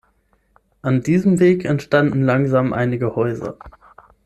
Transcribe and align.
An 0.81 1.03
diesem 1.03 1.39
Weg 1.39 1.63
entstanden 1.63 2.23
langsam 2.23 2.73
einige 2.73 3.15
Häuser. 3.15 3.57